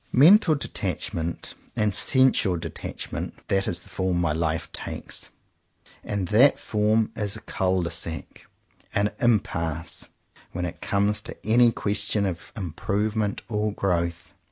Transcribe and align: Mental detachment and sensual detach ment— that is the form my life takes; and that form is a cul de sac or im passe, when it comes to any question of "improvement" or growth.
Mental 0.11 0.55
detachment 0.55 1.53
and 1.75 1.93
sensual 1.93 2.57
detach 2.57 3.11
ment— 3.11 3.35
that 3.49 3.67
is 3.67 3.83
the 3.83 3.89
form 3.89 4.19
my 4.19 4.31
life 4.31 4.71
takes; 4.71 5.29
and 6.03 6.29
that 6.29 6.57
form 6.57 7.11
is 7.15 7.35
a 7.35 7.41
cul 7.41 7.83
de 7.83 7.91
sac 7.91 8.47
or 8.95 9.11
im 9.21 9.39
passe, 9.39 10.07
when 10.53 10.65
it 10.65 10.81
comes 10.81 11.21
to 11.21 11.37
any 11.45 11.71
question 11.71 12.25
of 12.25 12.51
"improvement" 12.57 13.43
or 13.47 13.71
growth. 13.73 14.33